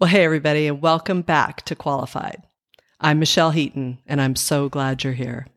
Well, 0.00 0.08
hey, 0.08 0.24
everybody, 0.24 0.68
and 0.68 0.80
welcome 0.80 1.22
back 1.22 1.62
to 1.62 1.74
Qualified. 1.74 2.44
I'm 3.00 3.18
Michelle 3.18 3.50
Heaton, 3.50 3.98
and 4.06 4.20
I'm 4.20 4.36
so 4.36 4.68
glad 4.68 5.02
you're 5.02 5.12
here. 5.12 5.48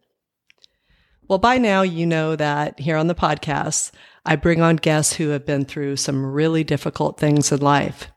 Well, 1.27 1.37
by 1.37 1.59
now, 1.59 1.83
you 1.83 2.07
know 2.07 2.35
that 2.35 2.79
here 2.79 2.97
on 2.97 3.05
the 3.05 3.13
podcast, 3.13 3.91
I 4.25 4.35
bring 4.35 4.59
on 4.59 4.77
guests 4.77 5.13
who 5.13 5.29
have 5.29 5.45
been 5.45 5.63
through 5.63 5.97
some 5.97 6.25
really 6.25 6.63
difficult 6.63 7.19
things 7.19 7.51
in 7.51 7.61
life. 7.61 8.07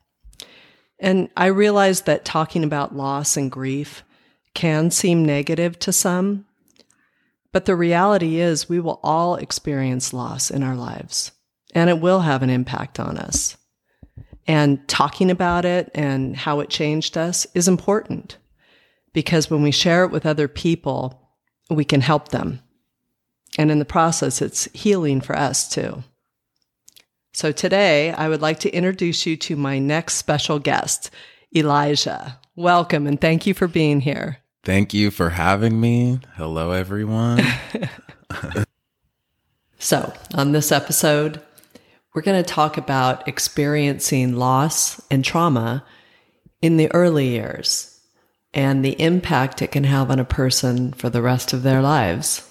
And 0.98 1.28
I 1.36 1.44
realize 1.48 2.00
that 2.02 2.24
talking 2.24 2.64
about 2.64 2.96
loss 2.96 3.36
and 3.36 3.50
grief 3.50 4.02
can 4.54 4.90
seem 4.90 5.26
negative 5.26 5.78
to 5.80 5.92
some, 5.92 6.46
but 7.52 7.66
the 7.66 7.76
reality 7.76 8.40
is 8.40 8.66
we 8.66 8.80
will 8.80 8.98
all 9.02 9.36
experience 9.36 10.14
loss 10.14 10.50
in 10.50 10.62
our 10.62 10.74
lives, 10.74 11.32
and 11.74 11.90
it 11.90 12.00
will 12.00 12.20
have 12.20 12.42
an 12.42 12.48
impact 12.48 12.98
on 12.98 13.18
us. 13.18 13.58
And 14.46 14.86
talking 14.88 15.30
about 15.30 15.64
it 15.64 15.90
and 15.94 16.36
how 16.36 16.60
it 16.60 16.68
changed 16.68 17.16
us 17.16 17.46
is 17.54 17.66
important 17.66 18.36
because 19.12 19.48
when 19.48 19.62
we 19.62 19.70
share 19.70 20.04
it 20.04 20.10
with 20.10 20.26
other 20.26 20.48
people, 20.48 21.30
we 21.70 21.84
can 21.84 22.02
help 22.02 22.28
them. 22.28 22.60
And 23.56 23.70
in 23.70 23.78
the 23.78 23.84
process, 23.84 24.42
it's 24.42 24.64
healing 24.74 25.20
for 25.20 25.36
us 25.36 25.68
too. 25.68 26.02
So 27.32 27.52
today, 27.52 28.12
I 28.12 28.28
would 28.28 28.42
like 28.42 28.60
to 28.60 28.70
introduce 28.70 29.26
you 29.26 29.36
to 29.38 29.56
my 29.56 29.78
next 29.78 30.14
special 30.14 30.58
guest, 30.58 31.10
Elijah. 31.54 32.38
Welcome 32.54 33.06
and 33.06 33.20
thank 33.20 33.46
you 33.46 33.54
for 33.54 33.66
being 33.66 34.00
here. 34.00 34.38
Thank 34.62 34.94
you 34.94 35.10
for 35.10 35.30
having 35.30 35.80
me. 35.80 36.20
Hello, 36.36 36.70
everyone. 36.70 37.42
so, 39.78 40.12
on 40.34 40.52
this 40.52 40.72
episode, 40.72 41.42
we're 42.14 42.22
going 42.22 42.42
to 42.42 42.48
talk 42.48 42.78
about 42.78 43.26
experiencing 43.26 44.36
loss 44.36 45.00
and 45.10 45.24
trauma 45.24 45.84
in 46.62 46.76
the 46.76 46.90
early 46.92 47.28
years 47.28 48.00
and 48.54 48.84
the 48.84 48.98
impact 49.00 49.60
it 49.60 49.72
can 49.72 49.84
have 49.84 50.10
on 50.10 50.20
a 50.20 50.24
person 50.24 50.92
for 50.92 51.10
the 51.10 51.20
rest 51.20 51.52
of 51.52 51.64
their 51.64 51.82
lives. 51.82 52.48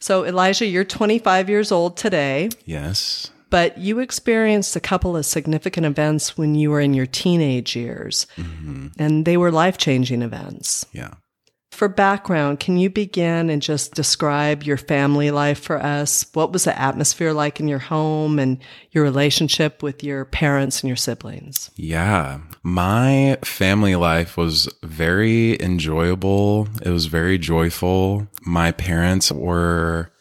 So, 0.00 0.26
Elijah, 0.26 0.66
you're 0.66 0.84
25 0.84 1.48
years 1.48 1.72
old 1.72 1.96
today. 1.96 2.50
Yes. 2.66 3.30
But 3.48 3.78
you 3.78 4.00
experienced 4.00 4.74
a 4.74 4.80
couple 4.80 5.16
of 5.16 5.24
significant 5.24 5.86
events 5.86 6.36
when 6.36 6.56
you 6.56 6.70
were 6.70 6.80
in 6.80 6.92
your 6.92 7.06
teenage 7.06 7.76
years, 7.76 8.26
mm-hmm. 8.36 8.88
and 8.98 9.24
they 9.24 9.36
were 9.36 9.52
life 9.52 9.78
changing 9.78 10.22
events. 10.22 10.84
Yeah. 10.92 11.14
For 11.74 11.88
background, 11.88 12.60
can 12.60 12.76
you 12.76 12.88
begin 12.88 13.50
and 13.50 13.60
just 13.60 13.94
describe 13.94 14.62
your 14.62 14.76
family 14.76 15.32
life 15.32 15.58
for 15.58 15.82
us? 15.82 16.24
What 16.32 16.52
was 16.52 16.64
the 16.64 16.78
atmosphere 16.78 17.32
like 17.32 17.58
in 17.58 17.66
your 17.66 17.80
home 17.80 18.38
and 18.38 18.58
your 18.92 19.02
relationship 19.02 19.82
with 19.82 20.04
your 20.04 20.24
parents 20.24 20.82
and 20.82 20.88
your 20.88 20.96
siblings? 20.96 21.72
Yeah. 21.74 22.38
My 22.62 23.38
family 23.42 23.96
life 23.96 24.36
was 24.36 24.72
very 24.84 25.60
enjoyable. 25.60 26.68
It 26.80 26.90
was 26.90 27.06
very 27.06 27.38
joyful. 27.38 28.28
My 28.46 28.70
parents 28.70 29.32
were 29.32 30.12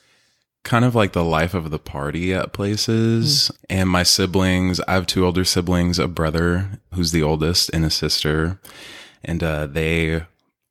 kind 0.64 0.86
of 0.86 0.96
like 0.96 1.14
the 1.14 1.24
life 1.24 1.54
of 1.54 1.70
the 1.70 1.78
party 1.78 2.34
at 2.34 2.52
places. 2.52 3.52
Mm. 3.54 3.66
And 3.70 3.90
my 3.90 4.02
siblings, 4.02 4.81
I 4.88 4.94
have 4.94 5.06
two 5.06 5.24
older 5.24 5.46
siblings, 5.46 6.00
a 6.00 6.08
brother 6.08 6.80
who's 6.96 7.12
the 7.12 7.22
oldest 7.22 7.70
and 7.76 7.86
a 7.86 7.92
sister. 7.92 8.59
And 9.24 9.44
uh, 9.44 9.68
they 9.68 10.24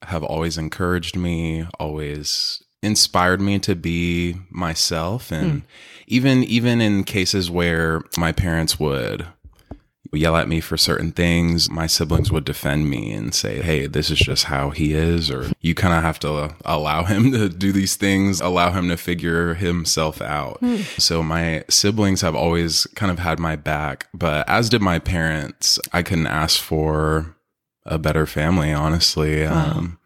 have 0.04 0.22
always 0.24 0.58
encouraged 0.58 1.16
me, 1.16 1.66
always 1.78 2.62
inspired 2.82 3.40
me 3.40 3.58
to 3.60 3.76
be 3.76 4.36
myself 4.50 5.30
and 5.30 5.62
mm. 5.62 5.64
even 6.08 6.42
even 6.42 6.80
in 6.80 7.04
cases 7.04 7.50
where 7.50 8.02
my 8.18 8.32
parents 8.32 8.78
would 8.80 9.24
yell 10.14 10.36
at 10.36 10.48
me 10.48 10.60
for 10.60 10.76
certain 10.76 11.12
things 11.12 11.70
my 11.70 11.86
siblings 11.86 12.30
would 12.30 12.44
defend 12.44 12.90
me 12.90 13.12
and 13.12 13.34
say 13.34 13.62
hey 13.62 13.86
this 13.86 14.10
is 14.10 14.18
just 14.18 14.44
how 14.44 14.70
he 14.70 14.92
is 14.92 15.30
or 15.30 15.48
you 15.60 15.74
kind 15.74 15.94
of 15.94 16.02
have 16.02 16.18
to 16.18 16.54
allow 16.64 17.04
him 17.04 17.30
to 17.30 17.48
do 17.48 17.72
these 17.72 17.94
things 17.94 18.40
allow 18.40 18.72
him 18.72 18.88
to 18.88 18.96
figure 18.96 19.54
himself 19.54 20.20
out 20.20 20.60
mm. 20.60 20.82
so 21.00 21.22
my 21.22 21.64
siblings 21.70 22.20
have 22.20 22.34
always 22.34 22.86
kind 22.96 23.12
of 23.12 23.20
had 23.20 23.38
my 23.38 23.54
back 23.54 24.08
but 24.12 24.46
as 24.48 24.68
did 24.68 24.82
my 24.82 24.98
parents 24.98 25.78
i 25.92 26.02
couldn't 26.02 26.26
ask 26.26 26.60
for 26.60 27.36
a 27.84 27.98
better 27.98 28.26
family, 28.26 28.72
honestly. 28.72 29.44
Wow. 29.44 29.72
Um, 29.76 29.98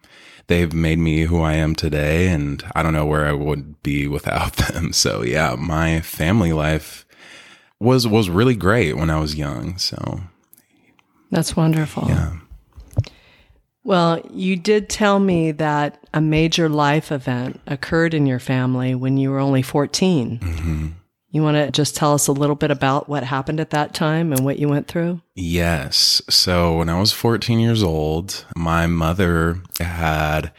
they've 0.46 0.72
made 0.72 0.98
me 0.98 1.22
who 1.22 1.40
I 1.42 1.54
am 1.54 1.74
today, 1.74 2.28
and 2.28 2.62
I 2.74 2.82
don't 2.82 2.92
know 2.92 3.06
where 3.06 3.26
I 3.26 3.32
would 3.32 3.82
be 3.82 4.06
without 4.06 4.52
them. 4.56 4.92
So 4.92 5.22
yeah, 5.22 5.56
my 5.58 6.00
family 6.00 6.52
life 6.52 7.06
was 7.78 8.06
was 8.06 8.30
really 8.30 8.56
great 8.56 8.96
when 8.96 9.10
I 9.10 9.18
was 9.18 9.34
young. 9.34 9.78
So 9.78 10.20
that's 11.30 11.56
wonderful. 11.56 12.08
Yeah. 12.08 12.36
Well, 13.84 14.20
you 14.32 14.56
did 14.56 14.88
tell 14.88 15.20
me 15.20 15.52
that 15.52 16.04
a 16.12 16.20
major 16.20 16.68
life 16.68 17.12
event 17.12 17.60
occurred 17.68 18.14
in 18.14 18.26
your 18.26 18.40
family 18.40 18.96
when 18.96 19.16
you 19.16 19.30
were 19.30 19.38
only 19.38 19.62
14. 19.62 20.40
Mm-hmm. 20.40 20.88
You 21.36 21.42
want 21.42 21.58
to 21.58 21.70
just 21.70 21.94
tell 21.94 22.14
us 22.14 22.28
a 22.28 22.32
little 22.32 22.56
bit 22.56 22.70
about 22.70 23.10
what 23.10 23.22
happened 23.22 23.60
at 23.60 23.68
that 23.68 23.92
time 23.92 24.32
and 24.32 24.42
what 24.42 24.58
you 24.58 24.70
went 24.70 24.88
through? 24.88 25.20
Yes. 25.34 26.22
So 26.30 26.78
when 26.78 26.88
I 26.88 26.98
was 26.98 27.12
14 27.12 27.60
years 27.60 27.82
old, 27.82 28.46
my 28.56 28.86
mother 28.86 29.60
had 29.78 30.50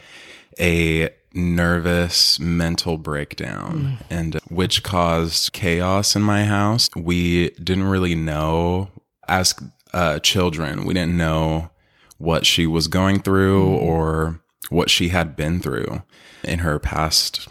a 0.60 1.10
nervous 1.34 2.38
mental 2.38 2.96
breakdown 2.96 3.98
mm. 3.98 4.06
and 4.08 4.34
which 4.50 4.84
caused 4.84 5.52
chaos 5.52 6.14
in 6.14 6.22
my 6.22 6.44
house. 6.44 6.88
We 6.94 7.50
didn't 7.50 7.88
really 7.88 8.14
know 8.14 8.88
as 9.26 9.56
uh, 9.92 10.20
children, 10.20 10.84
we 10.84 10.94
didn't 10.94 11.16
know 11.16 11.70
what 12.18 12.46
she 12.46 12.68
was 12.68 12.86
going 12.86 13.20
through 13.22 13.64
mm. 13.64 13.82
or 13.82 14.40
what 14.70 14.90
she 14.90 15.08
had 15.08 15.34
been 15.34 15.58
through 15.58 16.04
in 16.44 16.60
her 16.60 16.78
past 16.78 17.48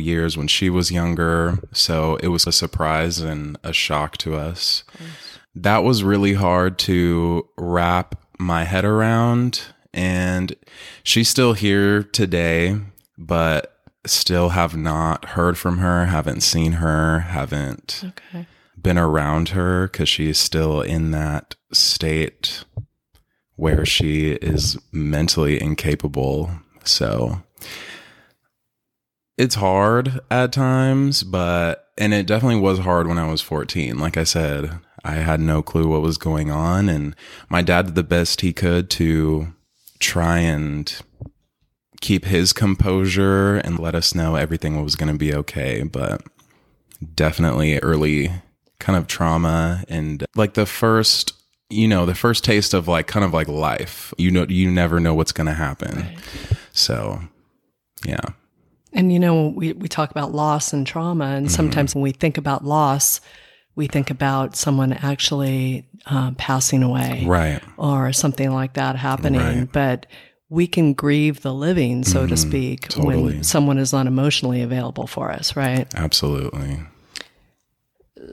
years 0.00 0.36
when 0.36 0.48
she 0.48 0.70
was 0.70 0.90
younger. 0.90 1.58
So 1.72 2.16
it 2.16 2.28
was 2.28 2.46
a 2.46 2.52
surprise 2.52 3.20
and 3.20 3.58
a 3.62 3.72
shock 3.72 4.16
to 4.18 4.34
us. 4.34 4.84
That 5.54 5.84
was 5.84 6.04
really 6.04 6.34
hard 6.34 6.78
to 6.80 7.48
wrap 7.56 8.14
my 8.38 8.64
head 8.64 8.84
around. 8.84 9.62
And 9.92 10.54
she's 11.02 11.28
still 11.28 11.54
here 11.54 12.02
today, 12.02 12.76
but 13.16 13.74
still 14.06 14.50
have 14.50 14.76
not 14.76 15.24
heard 15.30 15.58
from 15.58 15.78
her, 15.78 16.06
haven't 16.06 16.42
seen 16.42 16.72
her, 16.72 17.20
haven't 17.20 18.04
okay. 18.04 18.46
been 18.80 18.98
around 18.98 19.50
her 19.50 19.88
because 19.88 20.08
she's 20.08 20.38
still 20.38 20.80
in 20.80 21.10
that 21.10 21.54
state 21.72 22.64
where 23.56 23.84
she 23.84 24.30
is 24.30 24.78
mentally 24.92 25.60
incapable. 25.60 26.50
So 26.84 27.42
it's 29.38 29.54
hard 29.54 30.20
at 30.30 30.52
times, 30.52 31.22
but 31.22 31.86
and 31.96 32.12
it 32.12 32.26
definitely 32.26 32.60
was 32.60 32.80
hard 32.80 33.06
when 33.06 33.18
I 33.18 33.30
was 33.30 33.40
14. 33.40 33.98
Like 33.98 34.16
I 34.16 34.24
said, 34.24 34.80
I 35.04 35.14
had 35.14 35.40
no 35.40 35.62
clue 35.62 35.88
what 35.88 36.02
was 36.02 36.18
going 36.18 36.50
on 36.50 36.88
and 36.88 37.16
my 37.48 37.62
dad 37.62 37.86
did 37.86 37.94
the 37.94 38.02
best 38.02 38.40
he 38.40 38.52
could 38.52 38.90
to 38.90 39.54
try 40.00 40.38
and 40.38 41.00
keep 42.00 42.24
his 42.24 42.52
composure 42.52 43.56
and 43.56 43.78
let 43.78 43.94
us 43.94 44.14
know 44.14 44.34
everything 44.34 44.82
was 44.82 44.96
going 44.96 45.12
to 45.12 45.18
be 45.18 45.34
okay, 45.34 45.82
but 45.82 46.22
definitely 47.14 47.78
early 47.78 48.30
kind 48.80 48.96
of 48.96 49.06
trauma 49.06 49.84
and 49.88 50.24
like 50.36 50.54
the 50.54 50.66
first 50.66 51.32
you 51.70 51.86
know 51.86 52.06
the 52.06 52.14
first 52.14 52.44
taste 52.44 52.74
of 52.74 52.88
like 52.88 53.06
kind 53.06 53.24
of 53.24 53.32
like 53.32 53.48
life 53.48 54.12
you 54.18 54.30
know 54.30 54.46
you 54.48 54.70
never 54.70 55.00
know 55.00 55.14
what's 55.14 55.32
going 55.32 55.46
to 55.46 55.52
happen 55.52 55.96
right. 55.96 56.18
so 56.72 57.20
yeah 58.06 58.20
and 58.98 59.12
you 59.12 59.20
know, 59.20 59.46
we, 59.54 59.72
we 59.74 59.86
talk 59.86 60.10
about 60.10 60.34
loss 60.34 60.72
and 60.72 60.84
trauma, 60.84 61.26
and 61.26 61.46
mm-hmm. 61.46 61.54
sometimes 61.54 61.94
when 61.94 62.02
we 62.02 62.10
think 62.10 62.36
about 62.36 62.64
loss, 62.64 63.20
we 63.76 63.86
think 63.86 64.10
about 64.10 64.56
someone 64.56 64.92
actually 64.92 65.88
uh, 66.06 66.32
passing 66.32 66.82
away, 66.82 67.24
right, 67.24 67.62
or 67.76 68.12
something 68.12 68.52
like 68.52 68.74
that 68.74 68.96
happening. 68.96 69.40
Right. 69.40 69.72
But 69.72 70.06
we 70.48 70.66
can 70.66 70.94
grieve 70.94 71.42
the 71.42 71.54
living, 71.54 72.02
so 72.02 72.20
mm-hmm. 72.20 72.28
to 72.30 72.36
speak, 72.36 72.88
totally. 72.88 73.22
when 73.22 73.44
someone 73.44 73.78
is 73.78 73.92
not 73.92 74.08
emotionally 74.08 74.62
available 74.62 75.06
for 75.06 75.30
us, 75.30 75.54
right? 75.54 75.86
Absolutely. 75.94 76.80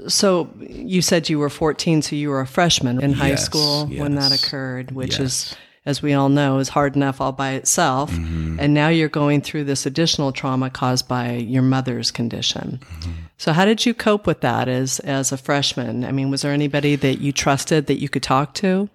So 0.07 0.49
you 0.59 1.03
said 1.03 1.29
you 1.29 1.37
were 1.37 1.51
14, 1.51 2.01
so 2.01 2.15
you 2.15 2.29
were 2.29 2.41
a 2.41 2.47
freshman 2.47 3.03
in 3.03 3.13
high 3.13 3.35
school 3.35 3.87
yes. 3.87 4.01
when 4.01 4.15
that 4.15 4.31
occurred, 4.31 4.93
which 4.93 5.19
yes. 5.19 5.19
is 5.19 5.55
as 5.85 6.01
we 6.01 6.13
all 6.13 6.29
know, 6.29 6.57
is 6.57 6.69
hard 6.69 6.95
enough 6.95 7.21
all 7.21 7.31
by 7.31 7.51
itself. 7.51 8.11
Mm-hmm. 8.11 8.59
And 8.59 8.73
now 8.73 8.87
you're 8.87 9.09
going 9.09 9.41
through 9.41 9.65
this 9.65 9.85
additional 9.85 10.31
trauma 10.31 10.69
caused 10.69 11.07
by 11.07 11.33
your 11.33 11.61
mother's 11.61 12.11
condition. 12.11 12.79
Mm-hmm. 12.81 13.11
So 13.37 13.53
how 13.53 13.65
did 13.65 13.85
you 13.85 13.93
cope 13.93 14.25
with 14.25 14.41
that 14.41 14.67
as 14.67 14.99
as 15.01 15.31
a 15.31 15.37
freshman? 15.37 16.03
I 16.05 16.11
mean, 16.11 16.31
was 16.31 16.41
there 16.41 16.53
anybody 16.53 16.95
that 16.95 17.19
you 17.19 17.31
trusted 17.31 17.87
that 17.87 17.99
you 17.99 18.09
could 18.09 18.23
talk 18.23 18.53
to? 18.55 18.89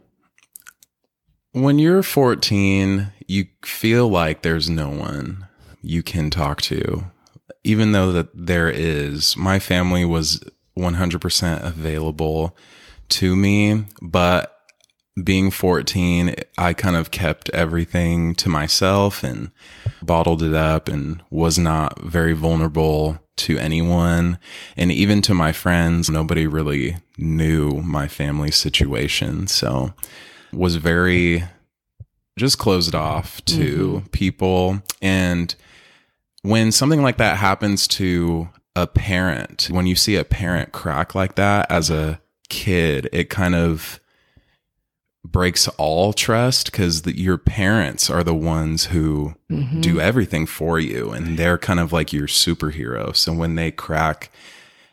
When 1.52 1.78
you're 1.78 2.02
14, 2.02 3.12
you 3.26 3.46
feel 3.64 4.08
like 4.08 4.42
there's 4.42 4.70
no 4.70 4.88
one 4.88 5.48
you 5.82 6.02
can 6.02 6.30
talk 6.30 6.62
to. 6.62 7.04
Even 7.64 7.92
though 7.92 8.12
that 8.12 8.28
there 8.34 8.70
is, 8.70 9.36
my 9.36 9.58
family 9.58 10.04
was 10.04 10.42
100% 10.78 11.64
available 11.64 12.56
to 13.10 13.36
me, 13.36 13.84
but 14.00 14.59
being 15.24 15.50
14, 15.50 16.34
I 16.58 16.72
kind 16.72 16.96
of 16.96 17.10
kept 17.10 17.50
everything 17.50 18.34
to 18.36 18.48
myself 18.48 19.22
and 19.22 19.50
bottled 20.02 20.42
it 20.42 20.54
up 20.54 20.88
and 20.88 21.22
was 21.30 21.58
not 21.58 22.00
very 22.02 22.32
vulnerable 22.32 23.18
to 23.36 23.58
anyone. 23.58 24.38
And 24.76 24.92
even 24.92 25.22
to 25.22 25.34
my 25.34 25.52
friends, 25.52 26.10
nobody 26.10 26.46
really 26.46 26.96
knew 27.18 27.80
my 27.82 28.08
family 28.08 28.50
situation. 28.50 29.46
So 29.46 29.92
was 30.52 30.76
very 30.76 31.44
just 32.38 32.58
closed 32.58 32.94
off 32.94 33.44
to 33.44 33.88
mm-hmm. 33.88 34.06
people. 34.08 34.82
And 35.02 35.54
when 36.42 36.72
something 36.72 37.02
like 37.02 37.18
that 37.18 37.36
happens 37.36 37.86
to 37.88 38.48
a 38.76 38.86
parent, 38.86 39.68
when 39.70 39.86
you 39.86 39.94
see 39.94 40.16
a 40.16 40.24
parent 40.24 40.72
crack 40.72 41.14
like 41.14 41.34
that 41.34 41.70
as 41.70 41.90
a 41.90 42.20
kid, 42.48 43.08
it 43.12 43.30
kind 43.30 43.54
of 43.54 44.00
breaks 45.32 45.68
all 45.68 46.12
trust 46.12 46.70
because 46.70 47.06
your 47.06 47.38
parents 47.38 48.10
are 48.10 48.24
the 48.24 48.34
ones 48.34 48.86
who 48.86 49.34
mm-hmm. 49.50 49.80
do 49.80 50.00
everything 50.00 50.46
for 50.46 50.78
you 50.80 51.10
and 51.10 51.38
they're 51.38 51.58
kind 51.58 51.80
of 51.80 51.92
like 51.92 52.12
your 52.12 52.26
superhero. 52.26 53.14
So 53.14 53.32
when 53.32 53.54
they 53.54 53.70
crack 53.70 54.30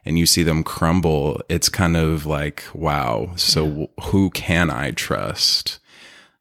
and 0.05 0.17
you 0.17 0.25
see 0.25 0.43
them 0.43 0.63
crumble, 0.63 1.41
it's 1.49 1.69
kind 1.69 1.97
of 1.97 2.25
like, 2.25 2.63
wow. 2.73 3.31
So 3.35 3.65
yeah. 3.65 4.03
who 4.05 4.29
can 4.29 4.69
I 4.69 4.91
trust? 4.91 5.79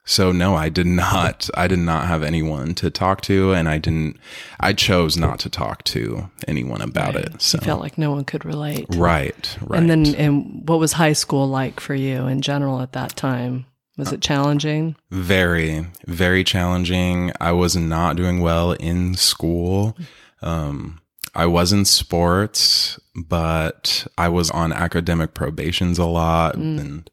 So 0.09 0.31
no, 0.31 0.55
I 0.55 0.69
did 0.69 0.87
not. 0.87 1.51
I 1.55 1.67
did 1.67 1.81
not 1.81 2.07
have 2.07 2.23
anyone 2.23 2.77
to 2.77 2.91
talk 2.91 3.23
to, 3.23 3.53
and 3.53 3.69
I 3.69 3.79
didn't. 3.79 4.19
I 4.61 4.73
chose 4.73 5.17
not 5.17 5.41
to 5.41 5.51
talk 5.51 5.83
to 5.85 6.31
anyone 6.47 6.81
about 6.81 7.17
right. 7.17 7.25
it. 7.25 7.43
So 7.43 7.59
you 7.61 7.67
felt 7.67 7.81
like 7.81 7.99
no 7.99 8.13
one 8.13 8.25
could 8.25 8.45
relate. 8.45 8.87
Right. 8.91 9.59
Right. 9.61 9.81
And 9.81 9.91
then, 9.91 10.15
and 10.15 10.69
what 10.69 10.79
was 10.79 10.93
high 10.93 11.13
school 11.13 11.49
like 11.49 11.81
for 11.81 11.97
you 11.97 12.29
in 12.29 12.41
general 12.41 12.81
at 12.81 12.93
that 12.93 13.17
time? 13.17 13.67
Was 13.97 14.13
it 14.13 14.21
challenging? 14.21 14.97
Very, 15.11 15.87
very 16.07 16.45
challenging. 16.45 17.33
I 17.41 17.53
was 17.53 17.77
not 17.77 18.17
doing 18.17 18.41
well 18.41 18.73
in 18.73 19.15
school. 19.15 19.97
Um, 20.43 21.01
I 21.35 21.47
was 21.47 21.73
in 21.73 21.85
sports, 21.85 22.99
but 23.15 24.07
I 24.17 24.29
was 24.29 24.51
on 24.51 24.73
academic 24.73 25.35
probations 25.35 25.99
a 25.99 26.07
lot 26.07 26.57
mm. 26.57 26.79
and 26.79 27.11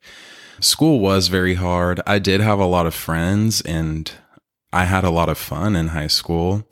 school 0.60 1.00
was 1.00 1.28
very 1.28 1.56
hard. 1.56 2.02
I 2.08 2.20
did 2.20 2.42
have 2.42 2.60
a 2.60 2.66
lot 2.66 2.86
of 2.86 2.94
friends 2.94 3.62
and 3.62 4.12
I 4.72 4.86
had 4.86 5.04
a 5.04 5.10
lot 5.10 5.30
of 5.30 5.38
fun 5.38 5.76
in 5.76 5.90
high 5.90 6.08
school, 6.08 6.68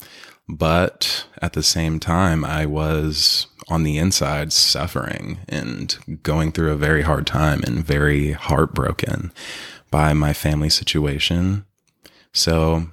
but 0.48 1.26
at 1.42 1.54
the 1.54 1.64
same 1.64 2.00
time, 2.00 2.44
I 2.44 2.66
was 2.66 3.48
on 3.70 3.84
the 3.84 3.98
inside 3.98 4.52
suffering 4.52 5.40
and 5.48 6.20
going 6.24 6.52
through 6.52 6.72
a 6.72 6.78
very 6.78 7.04
hard 7.04 7.28
time 7.28 7.62
and 7.64 7.86
very 7.86 8.32
heartbroken 8.32 9.32
by 9.92 10.14
my 10.14 10.34
family 10.34 10.70
situation. 10.70 11.66
So 12.34 12.88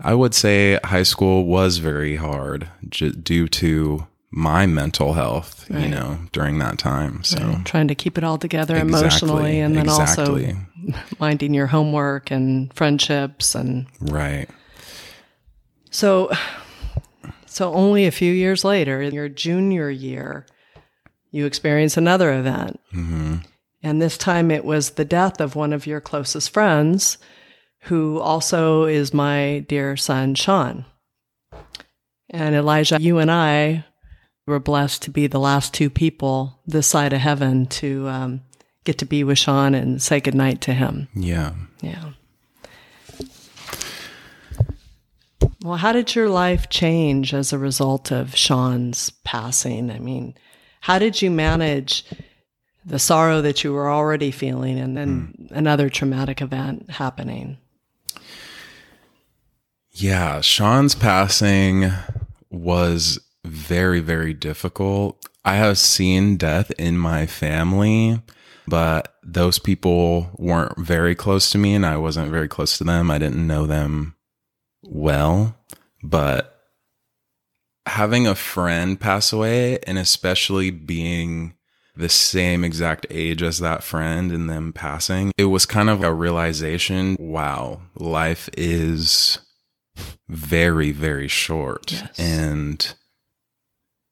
I 0.00 0.14
would 0.14 0.34
say 0.34 0.78
high 0.84 1.02
school 1.02 1.44
was 1.44 1.78
very 1.78 2.16
hard 2.16 2.68
j- 2.88 3.10
due 3.10 3.48
to 3.48 4.06
my 4.30 4.66
mental 4.66 5.14
health, 5.14 5.68
right. 5.68 5.82
you 5.82 5.88
know, 5.88 6.18
during 6.32 6.58
that 6.58 6.78
time. 6.78 7.24
So 7.24 7.38
right. 7.38 7.64
trying 7.66 7.88
to 7.88 7.94
keep 7.94 8.16
it 8.16 8.24
all 8.24 8.38
together 8.38 8.76
exactly, 8.76 8.98
emotionally 8.98 9.60
and 9.60 9.76
then 9.76 9.86
exactly. 9.86 10.54
also 10.86 11.02
minding 11.18 11.54
your 11.54 11.66
homework 11.66 12.30
and 12.30 12.72
friendships 12.74 13.54
and 13.54 13.86
Right. 14.00 14.48
So 15.90 16.30
so 17.46 17.72
only 17.72 18.06
a 18.06 18.12
few 18.12 18.32
years 18.32 18.64
later, 18.64 19.00
in 19.00 19.14
your 19.14 19.28
junior 19.28 19.90
year, 19.90 20.46
you 21.30 21.46
experience 21.46 21.96
another 21.96 22.32
event. 22.32 22.78
Mm-hmm. 22.94 23.36
And 23.82 24.02
this 24.02 24.18
time 24.18 24.50
it 24.50 24.64
was 24.64 24.90
the 24.90 25.04
death 25.04 25.40
of 25.40 25.54
one 25.54 25.72
of 25.72 25.86
your 25.86 26.00
closest 26.00 26.50
friends, 26.50 27.18
who 27.82 28.18
also 28.18 28.84
is 28.84 29.14
my 29.14 29.64
dear 29.68 29.96
son, 29.96 30.34
Sean. 30.34 30.84
And 32.30 32.54
Elijah, 32.54 33.00
you 33.00 33.18
and 33.18 33.30
I 33.30 33.84
were 34.46 34.58
blessed 34.58 35.02
to 35.02 35.10
be 35.10 35.26
the 35.26 35.38
last 35.38 35.72
two 35.72 35.90
people 35.90 36.60
this 36.66 36.86
side 36.86 37.12
of 37.12 37.20
heaven 37.20 37.66
to 37.66 38.08
um, 38.08 38.40
get 38.84 38.98
to 38.98 39.04
be 39.04 39.22
with 39.22 39.38
Sean 39.38 39.74
and 39.74 40.02
say 40.02 40.20
goodnight 40.20 40.60
to 40.62 40.74
him. 40.74 41.08
Yeah. 41.14 41.52
Yeah. 41.80 42.12
Well, 45.62 45.76
how 45.76 45.92
did 45.92 46.14
your 46.14 46.28
life 46.28 46.68
change 46.68 47.34
as 47.34 47.52
a 47.52 47.58
result 47.58 48.10
of 48.10 48.36
Sean's 48.36 49.10
passing? 49.24 49.90
I 49.90 49.98
mean, 49.98 50.34
how 50.80 50.98
did 50.98 51.20
you 51.20 51.30
manage 51.30 52.04
the 52.88 52.98
sorrow 52.98 53.40
that 53.42 53.62
you 53.62 53.72
were 53.72 53.90
already 53.90 54.30
feeling 54.30 54.78
and 54.78 54.96
then 54.96 55.34
mm. 55.38 55.50
another 55.50 55.88
traumatic 55.88 56.40
event 56.40 56.90
happening? 56.90 57.58
Yeah, 59.90 60.40
Sean's 60.40 60.94
passing 60.94 61.90
was 62.50 63.18
very, 63.44 64.00
very 64.00 64.32
difficult. 64.32 65.24
I 65.44 65.56
have 65.56 65.78
seen 65.78 66.36
death 66.36 66.70
in 66.78 66.98
my 66.98 67.26
family, 67.26 68.22
but 68.66 69.16
those 69.22 69.58
people 69.58 70.30
weren't 70.38 70.78
very 70.78 71.14
close 71.14 71.50
to 71.50 71.58
me 71.58 71.74
and 71.74 71.84
I 71.84 71.96
wasn't 71.96 72.30
very 72.30 72.48
close 72.48 72.78
to 72.78 72.84
them. 72.84 73.10
I 73.10 73.18
didn't 73.18 73.46
know 73.46 73.66
them 73.66 74.14
well, 74.82 75.56
but 76.02 76.54
having 77.86 78.26
a 78.26 78.34
friend 78.34 79.00
pass 79.00 79.32
away 79.32 79.78
and 79.80 79.98
especially 79.98 80.70
being 80.70 81.54
the 81.98 82.08
same 82.08 82.62
exact 82.62 83.06
age 83.10 83.42
as 83.42 83.58
that 83.58 83.82
friend 83.82 84.30
and 84.30 84.48
them 84.48 84.72
passing, 84.72 85.32
it 85.36 85.46
was 85.46 85.66
kind 85.66 85.90
of 85.90 86.02
a 86.02 86.14
realization 86.14 87.16
wow, 87.18 87.80
life 87.96 88.48
is 88.56 89.40
very, 90.28 90.92
very 90.92 91.26
short. 91.26 91.92
Yes. 91.92 92.18
And 92.18 92.94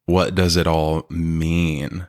what 0.07 0.35
does 0.35 0.57
it 0.57 0.67
all 0.67 1.07
mean? 1.09 2.09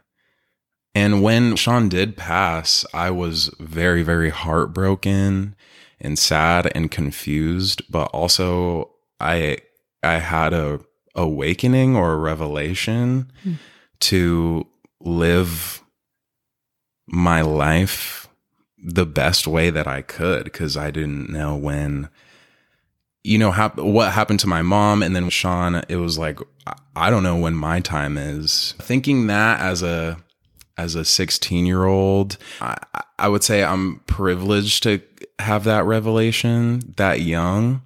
And 0.96 1.22
when 1.22 1.56
Sean 1.56 1.90
did 1.90 2.18
pass, 2.18 2.84
I 2.92 3.12
was 3.12 3.54
very, 3.60 4.02
very 4.02 4.32
heartbroken 4.32 5.56
and 6.02 6.18
sad 6.18 6.72
and 6.74 6.90
confused, 6.90 7.84
but 7.90 8.06
also 8.06 8.96
I 9.20 9.60
I 10.02 10.18
had 10.18 10.54
a 10.54 10.80
awakening 11.14 11.96
or 11.96 12.14
a 12.14 12.18
revelation 12.18 13.32
mm. 13.46 13.58
to 14.00 14.66
live 15.02 15.84
my 17.08 17.42
life 17.42 18.28
the 18.78 19.06
best 19.06 19.48
way 19.48 19.70
that 19.70 19.88
I 19.88 20.02
could 20.02 20.46
because 20.46 20.78
I 20.78 20.92
didn't 20.92 21.30
know 21.30 21.56
when 21.56 22.10
you 23.24 23.38
know 23.38 23.52
hap- 23.52 23.78
what 23.78 24.12
happened 24.12 24.40
to 24.42 24.48
my 24.48 24.62
mom 24.62 25.02
and 25.02 25.16
then 25.16 25.30
Sean 25.30 25.84
it 25.90 25.96
was 25.98 26.18
like 26.18 26.40
I 26.96 27.10
don't 27.10 27.24
know 27.24 27.38
when 27.38 27.56
my 27.56 27.80
time 27.80 28.18
is. 28.18 28.74
Thinking 28.80 29.28
that 29.28 29.60
as 29.60 29.84
a 29.84 30.18
as 30.78 30.96
a 30.96 31.06
16 31.06 31.66
year 31.66 31.86
old 31.86 32.38
I, 32.62 32.78
I 33.18 33.28
would 33.30 33.44
say 33.44 33.64
I'm 33.64 34.02
privileged 34.08 34.84
to 34.84 35.02
have 35.40 35.64
that 35.64 35.86
revelation 35.86 36.94
that 36.98 37.22
young 37.22 37.82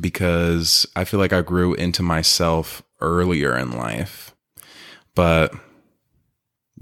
because 0.00 0.86
I 0.96 1.04
feel 1.04 1.20
like 1.20 1.32
I 1.32 1.42
grew 1.42 1.74
into 1.74 2.02
myself 2.02 2.82
earlier 3.00 3.56
in 3.56 3.72
life. 3.72 4.34
But 5.14 5.54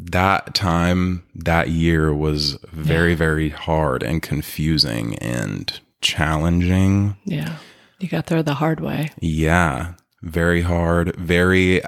that 0.03 0.55
time 0.55 1.23
that 1.35 1.69
year 1.69 2.15
was 2.15 2.59
very 2.73 3.11
yeah. 3.11 3.17
very 3.17 3.49
hard 3.51 4.03
and 4.03 4.23
confusing 4.23 5.17
and 5.19 5.81
challenging 6.01 7.17
yeah 7.25 7.57
you 8.01 8.09
got 8.09 8.27
there 8.27 8.43
the 8.43 8.55
hard 8.55 8.81
way. 8.81 9.11
Yeah, 9.21 9.95
very 10.23 10.63
hard. 10.63 11.15
Very 11.17 11.83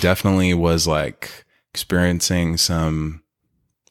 definitely 0.00 0.52
was 0.52 0.86
like 0.86 1.44
experiencing 1.72 2.56
some 2.56 3.22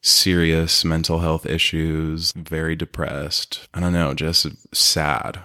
serious 0.01 0.83
mental 0.83 1.19
health 1.19 1.45
issues, 1.45 2.33
very 2.33 2.75
depressed. 2.75 3.69
I 3.73 3.79
don't 3.79 3.93
know, 3.93 4.13
just 4.13 4.45
sad. 4.75 5.39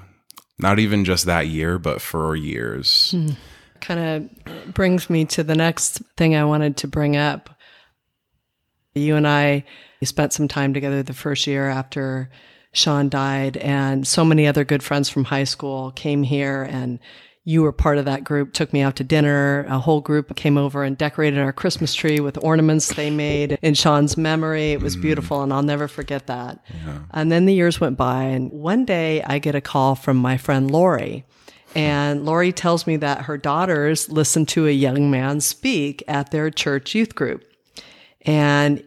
Not 0.58 0.80
even 0.80 1.04
just 1.04 1.24
that 1.26 1.46
year, 1.46 1.78
but 1.78 2.02
for 2.02 2.34
years. 2.34 3.12
Hmm. 3.12 3.30
Kind 3.80 4.28
of 4.44 4.74
brings 4.74 5.08
me 5.08 5.24
to 5.26 5.44
the 5.44 5.54
next 5.54 6.02
thing 6.16 6.34
I 6.34 6.44
wanted 6.44 6.76
to 6.78 6.88
bring 6.88 7.16
up. 7.16 7.48
You 8.98 9.16
and 9.16 9.26
I 9.26 9.64
spent 10.02 10.32
some 10.32 10.48
time 10.48 10.74
together 10.74 11.02
the 11.02 11.14
first 11.14 11.46
year 11.46 11.68
after 11.68 12.30
Sean 12.72 13.08
died, 13.08 13.56
and 13.56 14.06
so 14.06 14.24
many 14.24 14.46
other 14.46 14.64
good 14.64 14.82
friends 14.82 15.08
from 15.08 15.24
high 15.24 15.44
school 15.44 15.90
came 15.92 16.22
here 16.22 16.62
and 16.62 16.98
you 17.48 17.62
were 17.62 17.72
part 17.72 17.96
of 17.96 18.04
that 18.04 18.24
group, 18.24 18.52
took 18.52 18.74
me 18.74 18.82
out 18.82 18.96
to 18.96 19.02
dinner. 19.02 19.64
A 19.70 19.78
whole 19.78 20.02
group 20.02 20.36
came 20.36 20.58
over 20.58 20.84
and 20.84 20.98
decorated 20.98 21.38
our 21.38 21.50
Christmas 21.50 21.94
tree 21.94 22.20
with 22.20 22.36
ornaments 22.44 22.92
they 22.92 23.08
made 23.08 23.58
in 23.62 23.72
Sean's 23.72 24.18
memory. 24.18 24.72
It 24.72 24.82
was 24.82 24.98
mm. 24.98 25.00
beautiful, 25.00 25.40
and 25.40 25.50
I'll 25.50 25.62
never 25.62 25.88
forget 25.88 26.26
that. 26.26 26.62
Yeah. 26.68 26.98
And 27.12 27.32
then 27.32 27.46
the 27.46 27.54
years 27.54 27.80
went 27.80 27.96
by, 27.96 28.24
and 28.24 28.52
one 28.52 28.84
day 28.84 29.22
I 29.22 29.38
get 29.38 29.54
a 29.54 29.62
call 29.62 29.94
from 29.94 30.18
my 30.18 30.36
friend 30.36 30.70
Lori. 30.70 31.24
And 31.74 32.26
Lori 32.26 32.52
tells 32.52 32.86
me 32.86 32.98
that 32.98 33.22
her 33.22 33.38
daughters 33.38 34.10
listened 34.10 34.48
to 34.48 34.66
a 34.66 34.70
young 34.70 35.10
man 35.10 35.40
speak 35.40 36.02
at 36.06 36.30
their 36.30 36.50
church 36.50 36.94
youth 36.94 37.14
group. 37.14 37.50
And 38.26 38.86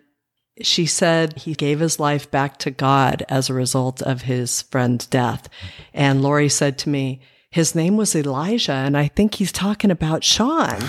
she 0.63 0.85
said 0.85 1.39
he 1.39 1.53
gave 1.53 1.79
his 1.79 1.99
life 1.99 2.29
back 2.29 2.57
to 2.59 2.71
God 2.71 3.23
as 3.29 3.49
a 3.49 3.53
result 3.53 4.01
of 4.01 4.23
his 4.23 4.63
friend's 4.63 5.05
death. 5.05 5.49
And 5.93 6.21
Lori 6.21 6.49
said 6.49 6.77
to 6.79 6.89
me, 6.89 7.21
his 7.49 7.75
name 7.75 7.97
was 7.97 8.15
Elijah, 8.15 8.71
and 8.71 8.97
I 8.97 9.09
think 9.09 9.35
he's 9.35 9.51
talking 9.51 9.91
about 9.91 10.23
Sean. 10.23 10.79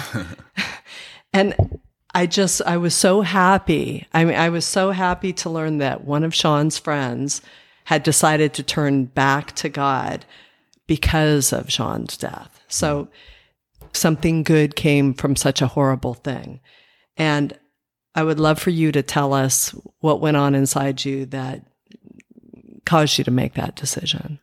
and 1.33 1.81
I 2.15 2.27
just, 2.27 2.63
I 2.63 2.77
was 2.77 2.95
so 2.95 3.23
happy. 3.23 4.07
I 4.13 4.25
mean, 4.25 4.37
I 4.37 4.49
was 4.49 4.65
so 4.65 4.93
happy 4.93 5.33
to 5.35 5.51
learn 5.51 5.79
that 5.79 6.05
one 6.05 6.23
of 6.23 6.35
Sean's 6.35 6.79
friends 6.79 7.43
had 7.85 8.05
decided 8.05 8.55
to 8.55 8.63
turn 8.63 9.07
back 9.07 9.53
to 9.57 9.69
God 9.69 10.25
because 10.87 11.53
of 11.53 11.73
Sean's 11.73 12.17
death. 12.17 12.61
So 12.69 13.09
something 13.93 14.43
good 14.43 14.77
came 14.77 15.15
from 15.15 15.35
such 15.37 15.61
a 15.61 15.67
horrible 15.69 16.15
thing. 16.15 16.61
And 17.17 17.59
I 18.15 18.23
would 18.23 18.39
love 18.39 18.59
for 18.59 18.71
you 18.71 18.93
to 18.93 19.03
tell 19.03 19.33
us 19.33 19.71
what 20.01 20.21
went 20.21 20.37
on 20.37 20.55
inside 20.55 21.05
you 21.05 21.27
that 21.27 21.65
caused 22.85 23.19
you 23.19 23.25
to 23.25 23.31
make 23.31 23.55
that 23.55 23.75
decision. 23.75 24.39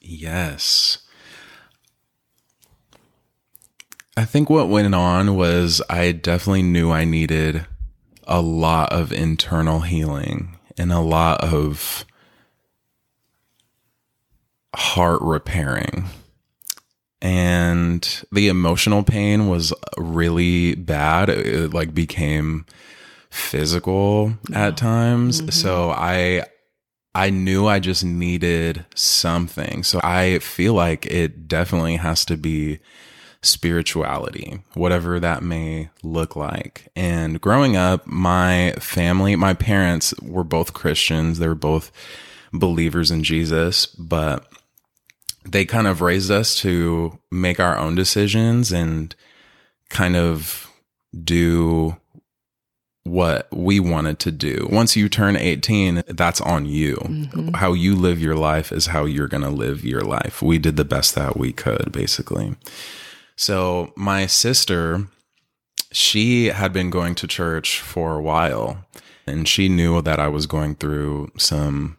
Yes. 0.00 0.98
I 4.16 4.24
think 4.24 4.48
what 4.50 4.68
went 4.68 4.94
on 4.94 5.36
was 5.36 5.82
I 5.88 6.12
definitely 6.12 6.62
knew 6.62 6.90
I 6.90 7.04
needed 7.04 7.66
a 8.26 8.40
lot 8.40 8.92
of 8.92 9.12
internal 9.12 9.80
healing 9.80 10.56
and 10.78 10.92
a 10.92 11.00
lot 11.00 11.42
of 11.42 12.04
heart 14.74 15.20
repairing. 15.22 16.04
And 17.20 18.24
the 18.30 18.48
emotional 18.48 19.02
pain 19.02 19.48
was 19.48 19.72
really 19.96 20.74
bad. 20.74 21.30
It, 21.30 21.72
like 21.72 21.94
became 21.94 22.66
physical 23.34 24.32
at 24.52 24.76
times. 24.76 25.40
Mm-hmm. 25.40 25.50
So 25.50 25.90
I 25.90 26.44
I 27.14 27.30
knew 27.30 27.66
I 27.66 27.80
just 27.80 28.04
needed 28.04 28.86
something. 28.94 29.82
So 29.82 30.00
I 30.02 30.38
feel 30.38 30.74
like 30.74 31.06
it 31.06 31.48
definitely 31.48 31.96
has 31.96 32.24
to 32.26 32.36
be 32.36 32.78
spirituality, 33.42 34.60
whatever 34.74 35.20
that 35.20 35.42
may 35.42 35.90
look 36.02 36.34
like. 36.36 36.88
And 36.96 37.40
growing 37.40 37.76
up, 37.76 38.06
my 38.06 38.72
family, 38.78 39.36
my 39.36 39.52
parents 39.54 40.14
were 40.20 40.44
both 40.44 40.72
Christians. 40.72 41.38
They 41.38 41.48
were 41.48 41.54
both 41.54 41.92
believers 42.52 43.10
in 43.10 43.22
Jesus, 43.22 43.86
but 43.86 44.48
they 45.44 45.64
kind 45.64 45.86
of 45.86 46.00
raised 46.00 46.30
us 46.30 46.56
to 46.60 47.18
make 47.30 47.60
our 47.60 47.76
own 47.76 47.94
decisions 47.94 48.72
and 48.72 49.14
kind 49.90 50.16
of 50.16 50.70
do 51.22 51.96
what 53.04 53.46
we 53.52 53.78
wanted 53.78 54.18
to 54.18 54.32
do. 54.32 54.66
Once 54.70 54.96
you 54.96 55.08
turn 55.08 55.36
18, 55.36 56.04
that's 56.08 56.40
on 56.40 56.66
you. 56.66 56.96
Mm-hmm. 56.96 57.54
How 57.54 57.74
you 57.74 57.94
live 57.94 58.20
your 58.20 58.34
life 58.34 58.72
is 58.72 58.86
how 58.86 59.04
you're 59.04 59.28
going 59.28 59.42
to 59.42 59.50
live 59.50 59.84
your 59.84 60.00
life. 60.00 60.42
We 60.42 60.58
did 60.58 60.76
the 60.76 60.84
best 60.84 61.14
that 61.14 61.36
we 61.36 61.52
could, 61.52 61.92
basically. 61.92 62.56
So 63.36 63.92
my 63.94 64.26
sister, 64.26 65.06
she 65.92 66.46
had 66.46 66.72
been 66.72 66.88
going 66.88 67.14
to 67.16 67.26
church 67.26 67.80
for 67.80 68.14
a 68.14 68.22
while 68.22 68.84
and 69.26 69.46
she 69.46 69.68
knew 69.68 70.00
that 70.02 70.18
I 70.18 70.28
was 70.28 70.46
going 70.46 70.74
through 70.74 71.30
some 71.36 71.98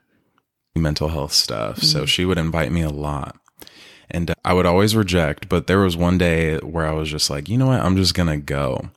mental 0.75 1.09
health 1.09 1.33
stuff. 1.33 1.77
Mm-hmm. 1.77 1.85
So 1.85 2.05
she 2.05 2.25
would 2.25 2.37
invite 2.37 2.71
me 2.71 2.81
a 2.81 2.89
lot. 2.89 3.37
And 4.09 4.33
I 4.43 4.53
would 4.53 4.67
always 4.67 4.95
reject, 4.95 5.49
but 5.49 5.67
there 5.67 5.79
was 5.79 5.97
one 5.97 6.17
day 6.17 6.57
where 6.59 6.85
I 6.85 6.91
was 6.91 7.09
just 7.09 7.29
like, 7.29 7.49
you 7.49 7.57
know 7.57 7.67
what? 7.67 7.81
I'm 7.81 7.97
just 7.97 8.13
going 8.13 8.29
to 8.29 8.37
go. 8.37 8.89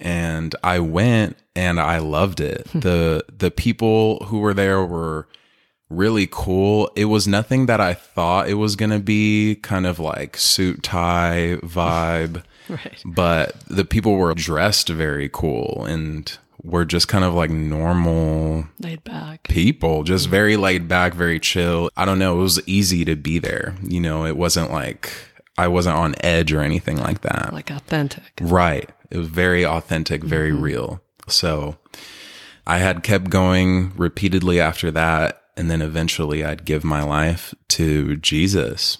And 0.00 0.54
I 0.64 0.78
went 0.78 1.36
and 1.54 1.78
I 1.78 1.98
loved 1.98 2.40
it. 2.40 2.66
Hmm. 2.68 2.80
the 2.80 3.24
the 3.36 3.50
people 3.50 4.24
who 4.24 4.38
were 4.38 4.54
there 4.54 4.84
were 4.84 5.28
really 5.90 6.28
cool. 6.30 6.90
It 6.96 7.06
was 7.06 7.26
nothing 7.26 7.66
that 7.66 7.80
I 7.80 7.94
thought 7.94 8.48
it 8.48 8.54
was 8.54 8.76
going 8.76 8.92
to 8.92 9.00
be 9.00 9.56
kind 9.56 9.86
of 9.86 9.98
like 9.98 10.36
suit 10.36 10.82
tie 10.82 11.58
vibe. 11.62 12.44
right. 12.68 13.02
But 13.04 13.60
the 13.68 13.84
people 13.84 14.14
were 14.14 14.32
dressed 14.34 14.88
very 14.88 15.28
cool 15.28 15.84
and 15.86 16.38
were 16.62 16.84
just 16.84 17.08
kind 17.08 17.24
of 17.24 17.34
like 17.34 17.50
normal 17.50 18.66
laid 18.78 19.02
back 19.04 19.44
people, 19.44 20.04
just 20.04 20.24
mm-hmm. 20.24 20.30
very 20.30 20.56
laid 20.56 20.88
back, 20.88 21.14
very 21.14 21.40
chill. 21.40 21.90
I 21.96 22.04
don't 22.04 22.18
know, 22.18 22.38
it 22.38 22.42
was 22.42 22.68
easy 22.68 23.04
to 23.06 23.16
be 23.16 23.38
there. 23.38 23.74
You 23.82 24.00
know, 24.00 24.24
it 24.24 24.36
wasn't 24.36 24.70
like 24.70 25.12
I 25.60 25.68
wasn't 25.68 25.96
on 25.96 26.14
edge 26.20 26.52
or 26.52 26.60
anything 26.60 26.96
like 26.96 27.20
that. 27.22 27.52
Like 27.52 27.70
authentic. 27.70 28.32
Right. 28.40 28.88
It 29.10 29.18
was 29.18 29.28
very 29.28 29.64
authentic, 29.64 30.24
very 30.24 30.52
mm-hmm. 30.52 30.62
real. 30.62 31.02
So 31.28 31.76
I 32.66 32.78
had 32.78 33.02
kept 33.02 33.30
going 33.30 33.92
repeatedly 33.96 34.60
after 34.60 34.90
that 34.90 35.40
and 35.60 35.70
then 35.70 35.82
eventually 35.82 36.42
I'd 36.42 36.64
give 36.64 36.84
my 36.84 37.02
life 37.02 37.54
to 37.68 38.16
Jesus. 38.16 38.96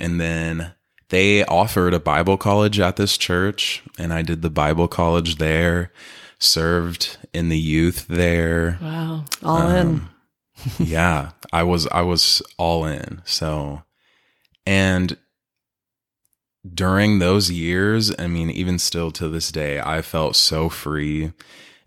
And 0.00 0.20
then 0.20 0.74
they 1.10 1.44
offered 1.44 1.94
a 1.94 2.00
Bible 2.00 2.36
college 2.36 2.80
at 2.80 2.96
this 2.96 3.16
church, 3.16 3.84
and 3.98 4.12
I 4.12 4.22
did 4.22 4.42
the 4.42 4.50
Bible 4.50 4.88
college 4.88 5.36
there, 5.36 5.92
served 6.40 7.18
in 7.32 7.50
the 7.50 7.58
youth 7.58 8.08
there. 8.08 8.78
Wow. 8.82 9.24
All 9.44 9.58
um, 9.58 10.10
in. 10.78 10.86
yeah, 10.86 11.30
I 11.52 11.62
was 11.62 11.86
I 11.88 12.00
was 12.00 12.42
all 12.58 12.84
in. 12.84 13.22
So 13.24 13.82
and 14.66 15.16
during 16.74 17.18
those 17.18 17.50
years, 17.50 18.12
I 18.18 18.26
mean, 18.26 18.50
even 18.50 18.78
still 18.78 19.10
to 19.12 19.28
this 19.28 19.50
day, 19.50 19.80
I 19.80 20.02
felt 20.02 20.36
so 20.36 20.68
free 20.68 21.32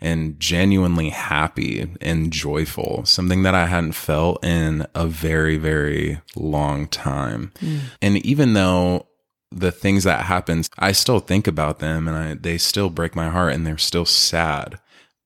and 0.02 0.40
genuinely 0.40 1.10
happy 1.10 1.88
and 2.02 2.32
joyful, 2.32 3.06
something 3.06 3.44
that 3.44 3.56
I 3.56 3.68
hadn't 3.68 3.94
felt 3.94 4.44
in 4.44 4.86
a 4.94 5.08
very, 5.08 5.58
very 5.58 6.20
long 6.36 6.88
time. 6.88 7.54
Mm. 7.60 7.80
And 8.02 8.26
even 8.26 8.54
though 8.54 9.08
the 9.52 9.72
things 9.72 10.04
that 10.04 10.26
happened, 10.26 10.70
I 10.78 10.92
still 10.92 11.20
think 11.20 11.48
about 11.48 11.80
them 11.80 12.08
and 12.08 12.18
I, 12.18 12.34
they 12.34 12.58
still 12.58 12.90
break 12.90 13.16
my 13.16 13.30
heart 13.30 13.54
and 13.54 13.66
they're 13.66 13.78
still 13.78 14.06
sad. 14.06 14.80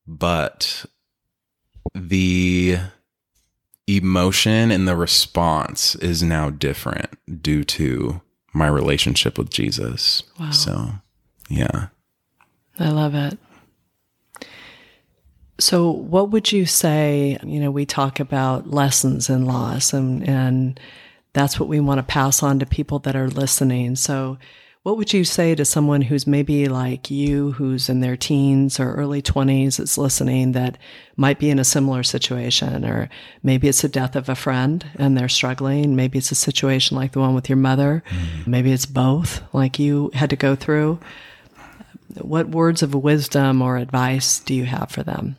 But 0.06 0.86
the 1.96 2.78
emotion 3.88 4.70
and 4.70 4.88
the 4.88 4.96
response 4.96 5.96
is 5.96 6.22
now 6.22 6.52
different 6.52 7.10
due 7.42 7.64
to 7.64 8.22
my 8.54 8.68
relationship 8.68 9.38
with 9.38 9.50
Jesus. 9.50 10.24
Wow. 10.40 10.52
So, 10.52 10.92
yeah. 11.50 11.88
I 12.80 12.90
love 12.90 13.16
it. 13.16 13.38
So, 15.60 15.92
what 15.92 16.32
would 16.32 16.52
you 16.52 16.66
say? 16.66 17.38
You 17.44 17.60
know, 17.60 17.72
we 17.72 17.86
talk 17.86 18.20
about 18.20 18.72
lessons 18.72 19.30
in 19.30 19.46
loss, 19.46 19.92
and, 19.92 20.28
and 20.28 20.80
that's 21.34 21.60
what 21.60 21.68
we 21.68 21.82
want 21.82 22.00
to 22.00 22.04
pass 22.04 22.42
on 22.42 22.60
to 22.60 22.66
people 22.66 23.00
that 23.00 23.16
are 23.16 23.28
listening. 23.28 23.98
So, 23.98 24.38
what 24.84 24.96
would 24.96 25.12
you 25.12 25.26
say 25.26 25.56
to 25.56 25.66
someone 25.66 26.02
who's 26.02 26.26
maybe 26.26 26.68
like 26.68 27.12
you, 27.12 27.52
who's 27.52 27.90
in 27.90 28.00
their 28.00 28.16
teens 28.16 28.80
or 28.80 28.94
early 28.94 29.22
20s, 29.22 29.78
is 29.80 29.98
listening 29.98 30.54
that 30.54 30.78
might 31.18 31.38
be 31.38 31.50
in 31.50 31.60
a 31.60 31.66
similar 31.66 32.02
situation? 32.02 32.86
Or 32.86 33.10
maybe 33.44 33.68
it's 33.68 33.82
the 33.82 33.90
death 33.90 34.16
of 34.16 34.30
a 34.30 34.36
friend 34.36 34.90
and 34.96 35.18
they're 35.18 35.28
struggling. 35.28 35.98
Maybe 35.98 36.18
it's 36.18 36.32
a 36.32 36.36
situation 36.36 36.96
like 36.96 37.12
the 37.12 37.20
one 37.20 37.36
with 37.36 37.50
your 37.50 37.58
mother. 37.58 38.04
Mm-hmm. 38.10 38.50
Maybe 38.52 38.72
it's 38.72 38.86
both, 38.86 39.42
like 39.54 39.80
you 39.80 40.12
had 40.14 40.30
to 40.30 40.38
go 40.38 40.56
through. 40.56 41.00
What 42.16 42.50
words 42.50 42.82
of 42.82 42.96
wisdom 42.96 43.62
or 43.62 43.78
advice 43.78 44.40
do 44.40 44.54
you 44.54 44.66
have 44.66 44.90
for 44.90 45.04
them? 45.04 45.36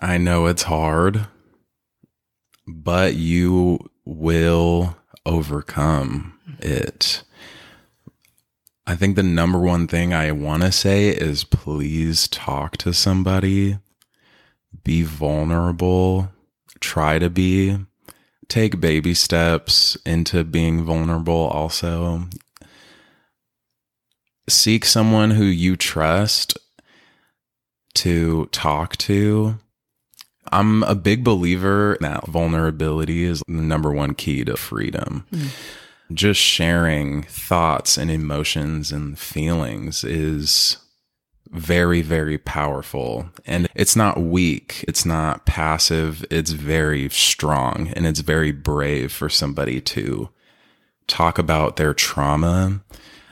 I 0.00 0.16
know 0.16 0.46
it's 0.46 0.64
hard, 0.64 1.26
but 2.66 3.14
you 3.14 3.78
will 4.04 4.96
overcome 5.26 6.38
it. 6.60 7.22
I 8.86 8.96
think 8.96 9.16
the 9.16 9.22
number 9.22 9.58
one 9.58 9.86
thing 9.86 10.12
I 10.12 10.30
want 10.32 10.62
to 10.62 10.70
say 10.70 11.08
is 11.08 11.44
please 11.44 12.28
talk 12.28 12.76
to 12.78 12.92
somebody, 12.92 13.78
be 14.82 15.02
vulnerable, 15.02 16.30
try 16.80 17.18
to 17.18 17.30
be, 17.30 17.78
take 18.48 18.80
baby 18.80 19.14
steps 19.14 19.96
into 20.04 20.44
being 20.44 20.84
vulnerable 20.84 21.48
also. 21.48 22.28
Seek 24.48 24.84
someone 24.84 25.30
who 25.30 25.44
you 25.44 25.76
trust 25.76 26.58
to 27.94 28.46
talk 28.46 28.96
to 28.98 29.58
I'm 30.54 30.84
a 30.84 30.94
big 30.94 31.24
believer 31.24 31.96
that 32.00 32.26
vulnerability 32.26 33.24
is 33.24 33.42
the 33.46 33.52
number 33.52 33.90
one 33.90 34.14
key 34.14 34.44
to 34.44 34.56
freedom. 34.56 35.26
Mm. 35.32 35.48
Just 36.12 36.40
sharing 36.40 37.24
thoughts 37.24 37.98
and 37.98 38.10
emotions 38.10 38.92
and 38.92 39.18
feelings 39.18 40.04
is 40.04 40.76
very, 41.50 42.02
very 42.02 42.38
powerful. 42.38 43.28
And 43.46 43.68
it's 43.74 43.96
not 43.96 44.20
weak, 44.20 44.84
it's 44.86 45.04
not 45.04 45.46
passive, 45.46 46.24
it's 46.30 46.50
very 46.50 47.08
strong 47.08 47.88
and 47.88 48.06
it's 48.06 48.20
very 48.20 48.52
brave 48.52 49.12
for 49.12 49.28
somebody 49.28 49.80
to 49.80 50.28
talk 51.06 51.38
about 51.38 51.76
their 51.76 51.94
trauma 51.94 52.80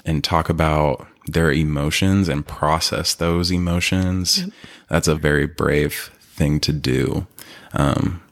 and 0.05 0.25
talk 0.25 0.49
about 0.49 1.07
their 1.27 1.53
emotions 1.53 2.29
and 2.29 2.47
process 2.47 3.15
those 3.15 3.53
emotions. 3.53 4.41
Yep. 4.41 4.51
That's 4.89 5.09
a 5.09 5.15
very 5.15 5.47
brave 5.47 6.12
thing 6.33 6.61
to 6.61 6.73
do. 6.73 7.27
Um, 7.73 8.23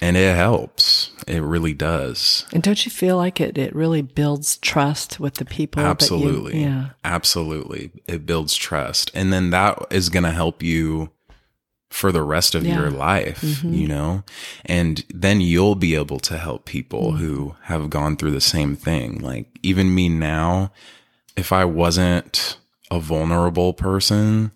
and 0.00 0.16
it 0.16 0.34
helps. 0.34 1.12
It 1.28 1.40
really 1.40 1.74
does. 1.74 2.44
And 2.52 2.62
don't 2.62 2.84
you 2.84 2.90
feel 2.90 3.16
like 3.16 3.40
it? 3.40 3.56
It 3.56 3.74
really 3.74 4.02
builds 4.02 4.56
trust 4.56 5.20
with 5.20 5.34
the 5.34 5.44
people. 5.44 5.82
Absolutely. 5.82 6.58
You, 6.58 6.68
yeah. 6.68 6.86
Absolutely. 7.04 7.92
It 8.08 8.26
builds 8.26 8.56
trust, 8.56 9.10
and 9.14 9.32
then 9.32 9.50
that 9.50 9.78
is 9.90 10.08
going 10.08 10.24
to 10.24 10.32
help 10.32 10.62
you 10.62 11.10
for 11.92 12.10
the 12.10 12.22
rest 12.22 12.54
of 12.54 12.64
yeah. 12.64 12.80
your 12.80 12.90
life, 12.90 13.42
mm-hmm. 13.42 13.74
you 13.74 13.86
know? 13.86 14.24
And 14.64 15.04
then 15.12 15.40
you'll 15.40 15.74
be 15.74 15.94
able 15.94 16.18
to 16.20 16.38
help 16.38 16.64
people 16.64 17.12
mm-hmm. 17.12 17.24
who 17.24 17.56
have 17.64 17.90
gone 17.90 18.16
through 18.16 18.30
the 18.30 18.40
same 18.40 18.74
thing. 18.76 19.18
Like 19.18 19.46
even 19.62 19.94
me 19.94 20.08
now, 20.08 20.72
if 21.36 21.52
I 21.52 21.64
wasn't 21.64 22.56
a 22.90 22.98
vulnerable 22.98 23.72
person, 23.74 24.52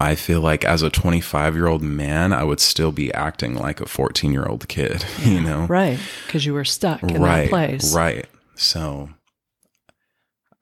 I 0.00 0.14
feel 0.14 0.40
like 0.40 0.64
as 0.64 0.82
a 0.82 0.90
25 0.90 1.54
year 1.56 1.66
old 1.66 1.82
man, 1.82 2.32
I 2.32 2.44
would 2.44 2.60
still 2.60 2.92
be 2.92 3.12
acting 3.12 3.56
like 3.56 3.80
a 3.80 3.86
14 3.86 4.32
year 4.32 4.46
old 4.46 4.68
kid, 4.68 5.04
yeah, 5.18 5.28
you 5.28 5.40
know? 5.40 5.66
Right. 5.66 5.98
Because 6.26 6.46
you 6.46 6.54
were 6.54 6.64
stuck 6.64 7.02
in 7.02 7.20
right, 7.20 7.42
that 7.42 7.50
place. 7.50 7.94
Right. 7.94 8.26
So 8.54 9.10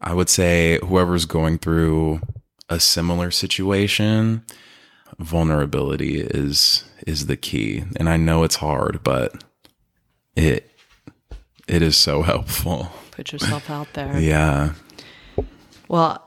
I 0.01 0.15
would 0.15 0.29
say 0.29 0.79
whoever's 0.83 1.27
going 1.27 1.59
through 1.59 2.21
a 2.69 2.81
similar 2.81 3.31
situation, 3.31 4.45
vulnerability 5.19 6.21
is 6.21 6.85
is 7.07 7.27
the 7.27 7.37
key. 7.37 7.85
And 7.97 8.09
I 8.09 8.17
know 8.17 8.43
it's 8.43 8.57
hard, 8.57 9.03
but 9.03 9.45
it 10.35 10.71
it 11.69 11.83
is 11.83 11.97
so 11.97 12.23
helpful. 12.23 12.91
Put 13.11 13.33
yourself 13.33 13.71
out 13.71 13.93
there. 13.93 14.19
yeah. 14.19 14.73
Well, 15.89 16.26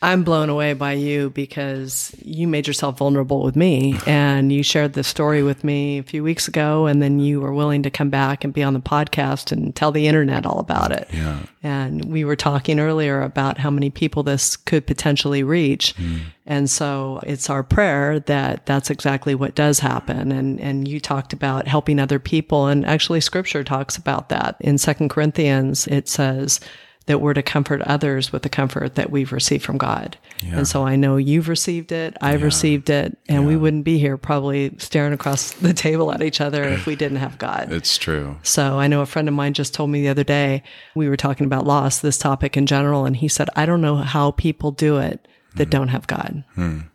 I'm 0.00 0.22
blown 0.22 0.48
away 0.48 0.74
by 0.74 0.92
you 0.92 1.30
because 1.30 2.14
you 2.22 2.46
made 2.46 2.68
yourself 2.68 2.98
vulnerable 2.98 3.42
with 3.42 3.56
me 3.56 3.98
and 4.06 4.52
you 4.52 4.62
shared 4.62 4.92
this 4.92 5.08
story 5.08 5.42
with 5.42 5.64
me 5.64 5.98
a 5.98 6.04
few 6.04 6.22
weeks 6.22 6.46
ago 6.46 6.86
and 6.86 7.02
then 7.02 7.18
you 7.18 7.40
were 7.40 7.52
willing 7.52 7.82
to 7.82 7.90
come 7.90 8.08
back 8.08 8.44
and 8.44 8.54
be 8.54 8.62
on 8.62 8.74
the 8.74 8.80
podcast 8.80 9.50
and 9.50 9.74
tell 9.74 9.90
the 9.90 10.06
internet 10.06 10.46
all 10.46 10.60
about 10.60 10.92
it. 10.92 11.08
Yeah. 11.12 11.40
And 11.64 12.04
we 12.04 12.24
were 12.24 12.36
talking 12.36 12.78
earlier 12.78 13.22
about 13.22 13.58
how 13.58 13.70
many 13.70 13.90
people 13.90 14.22
this 14.22 14.56
could 14.56 14.86
potentially 14.86 15.42
reach. 15.42 15.96
Mm. 15.96 16.20
And 16.46 16.70
so 16.70 17.18
it's 17.24 17.50
our 17.50 17.64
prayer 17.64 18.20
that 18.20 18.66
that's 18.66 18.90
exactly 18.90 19.34
what 19.34 19.56
does 19.56 19.80
happen. 19.80 20.30
And, 20.30 20.60
and 20.60 20.86
you 20.86 21.00
talked 21.00 21.32
about 21.32 21.66
helping 21.66 21.98
other 21.98 22.20
people. 22.20 22.68
And 22.68 22.86
actually 22.86 23.20
scripture 23.20 23.64
talks 23.64 23.96
about 23.96 24.28
that 24.28 24.58
in 24.60 24.78
second 24.78 25.08
Corinthians. 25.08 25.88
It 25.88 26.08
says, 26.08 26.60
that 27.08 27.22
we're 27.22 27.32
to 27.32 27.42
comfort 27.42 27.80
others 27.82 28.32
with 28.32 28.42
the 28.42 28.50
comfort 28.50 28.94
that 28.96 29.10
we've 29.10 29.32
received 29.32 29.64
from 29.64 29.78
God. 29.78 30.18
Yeah. 30.44 30.58
And 30.58 30.68
so 30.68 30.86
I 30.86 30.94
know 30.94 31.16
you've 31.16 31.48
received 31.48 31.90
it, 31.90 32.14
I've 32.20 32.40
yeah. 32.40 32.44
received 32.44 32.90
it, 32.90 33.16
and 33.30 33.42
yeah. 33.42 33.48
we 33.48 33.56
wouldn't 33.56 33.84
be 33.84 33.98
here 33.98 34.18
probably 34.18 34.74
staring 34.76 35.14
across 35.14 35.52
the 35.52 35.72
table 35.72 36.12
at 36.12 36.22
each 36.22 36.42
other 36.42 36.62
if 36.64 36.84
we 36.84 36.96
didn't 36.96 37.16
have 37.16 37.38
God. 37.38 37.72
It's 37.72 37.96
true. 37.96 38.36
So 38.42 38.78
I 38.78 38.88
know 38.88 39.00
a 39.00 39.06
friend 39.06 39.26
of 39.26 39.32
mine 39.32 39.54
just 39.54 39.72
told 39.72 39.88
me 39.88 40.02
the 40.02 40.10
other 40.10 40.22
day, 40.22 40.62
we 40.94 41.08
were 41.08 41.16
talking 41.16 41.46
about 41.46 41.66
loss, 41.66 42.00
this 42.00 42.18
topic 42.18 42.58
in 42.58 42.66
general, 42.66 43.06
and 43.06 43.16
he 43.16 43.26
said, 43.26 43.48
I 43.56 43.64
don't 43.64 43.80
know 43.80 43.96
how 43.96 44.32
people 44.32 44.70
do 44.70 44.98
it 44.98 45.26
that 45.56 45.68
mm. 45.68 45.70
don't 45.70 45.88
have 45.88 46.06
God. 46.06 46.44
Mm. 46.58 46.90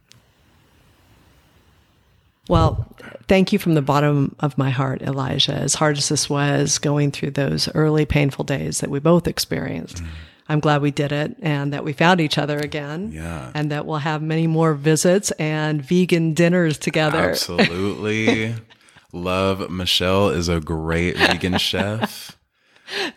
Well, 2.49 2.93
thank 3.27 3.53
you 3.53 3.59
from 3.59 3.73
the 3.73 3.81
bottom 3.81 4.35
of 4.39 4.57
my 4.57 4.69
heart, 4.69 5.01
Elijah. 5.01 5.53
As 5.53 5.75
hard 5.75 5.97
as 5.97 6.09
this 6.09 6.29
was 6.29 6.77
going 6.77 7.11
through 7.11 7.31
those 7.31 7.73
early 7.73 8.05
painful 8.05 8.43
days 8.43 8.81
that 8.81 8.89
we 8.89 8.99
both 8.99 9.27
experienced, 9.27 10.03
mm. 10.03 10.07
I'm 10.49 10.59
glad 10.59 10.81
we 10.81 10.91
did 10.91 11.11
it 11.11 11.37
and 11.41 11.71
that 11.73 11.85
we 11.85 11.93
found 11.93 12.19
each 12.19 12.37
other 12.37 12.57
again. 12.59 13.11
Yeah. 13.13 13.51
And 13.55 13.71
that 13.71 13.85
we'll 13.85 13.97
have 13.97 14.21
many 14.21 14.47
more 14.47 14.73
visits 14.73 15.31
and 15.31 15.81
vegan 15.81 16.33
dinners 16.33 16.77
together. 16.77 17.29
Absolutely. 17.29 18.55
Love 19.13 19.69
Michelle 19.69 20.29
is 20.29 20.49
a 20.49 20.59
great 20.59 21.17
vegan 21.17 21.57
chef. 21.59 22.37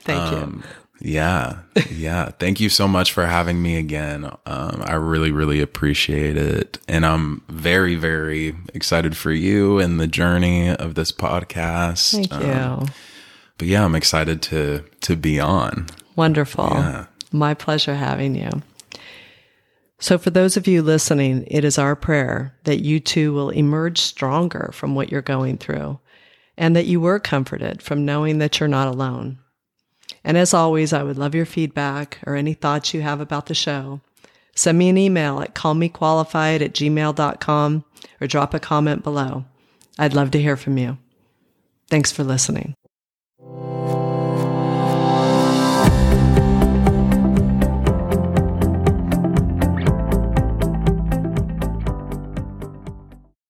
Thank 0.03 0.33
um, 0.33 0.63
you. 0.65 0.71
Yeah. 1.01 1.59
Yeah. 1.91 2.31
Thank 2.39 2.61
you 2.61 2.69
so 2.69 2.89
much 2.89 3.13
for 3.13 3.27
having 3.27 3.63
me 3.63 3.77
again. 3.77 4.25
Um, 4.47 4.83
I 4.85 4.95
really, 4.95 5.31
really 5.31 5.61
appreciate 5.61 6.37
it. 6.37 6.79
And 6.89 7.05
I'm 7.05 7.43
very, 7.49 7.95
very 7.95 8.57
excited 8.75 9.17
for 9.17 9.33
you 9.33 9.79
and 9.79 10.01
the 10.01 10.07
journey 10.07 10.71
of 10.71 10.95
this 10.95 11.13
podcast. 11.13 12.13
Thank 12.13 12.33
you. 12.33 12.53
Um, 12.53 12.87
but 13.59 13.69
yeah, 13.69 13.85
I'm 13.85 13.95
excited 13.95 14.43
to, 14.43 14.85
to 15.03 15.17
be 15.17 15.41
on. 15.41 15.87
Wonderful. 16.17 16.69
Yeah. 16.73 17.07
My 17.33 17.55
pleasure 17.55 17.95
having 17.95 18.35
you. 18.35 18.51
So, 19.99 20.19
for 20.19 20.29
those 20.31 20.59
of 20.59 20.67
you 20.67 20.83
listening, 20.83 21.47
it 21.51 21.65
is 21.65 21.79
our 21.79 21.97
prayer 21.97 22.55
that 22.65 22.85
you 22.85 23.01
too 23.01 23.33
will 23.33 23.49
emerge 23.51 23.99
stronger 23.99 24.71
from 24.75 24.95
what 24.95 25.11
you're 25.11 25.23
going 25.23 25.57
through 25.57 25.99
and 26.59 26.77
that 26.77 26.87
you 26.87 27.01
were 27.01 27.19
comforted 27.19 27.83
from 27.83 28.05
knowing 28.05 28.39
that 28.39 28.61
you're 28.61 28.69
not 28.69 28.89
alone. 28.89 29.39
And 30.27 30.37
as 30.37 30.53
always, 30.53 30.93
I 30.93 31.05
would 31.05 31.17
love 31.17 31.37
your 31.37 31.47
feedback 31.47 32.19
or 32.27 32.35
any 32.35 32.53
thoughts 32.53 32.93
you 32.93 33.01
have 33.01 33.21
about 33.21 33.47
the 33.47 33.55
show. 33.55 34.01
Send 34.57 34.77
me 34.77 34.89
an 34.89 34.99
email 34.99 35.41
at 35.41 35.55
callmequalified 35.55 36.63
at 36.63 36.73
gmail.com 36.73 37.85
or 38.21 38.27
drop 38.27 38.53
a 38.53 38.59
comment 38.59 39.05
below. 39.05 39.45
I'd 39.99 40.15
love 40.15 40.33
to 40.33 40.43
hear 40.43 40.57
from 40.57 40.79
you. 40.79 40.99
Thanks 41.89 42.11
for 42.11 42.25
listening. 42.25 42.75